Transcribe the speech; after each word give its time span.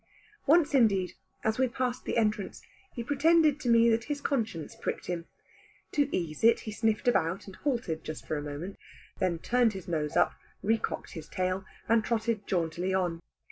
Once 0.47 0.73
indeed, 0.73 1.13
as 1.43 1.59
we 1.59 1.67
passed 1.67 2.05
the 2.05 2.17
entrance, 2.17 2.63
he 2.95 3.03
pretended 3.03 3.59
to 3.59 3.69
me 3.69 3.87
that 3.87 4.05
his 4.05 4.19
conscience 4.19 4.75
pricked 4.75 5.05
him. 5.05 5.27
To 5.91 6.09
ease 6.11 6.43
it, 6.43 6.61
he 6.61 6.71
sniffed 6.71 7.07
about, 7.07 7.45
and 7.45 7.55
halted 7.57 8.03
just 8.03 8.25
for 8.25 8.35
a 8.35 8.41
moment, 8.41 8.79
then 9.19 9.37
turned 9.37 9.73
his 9.73 9.87
nose 9.87 10.17
up, 10.17 10.33
recocked 10.63 11.11
his 11.11 11.27
tail, 11.29 11.65
and 11.87 12.03
trotted 12.03 12.47
jauntily 12.47 12.95
on. 12.95 13.21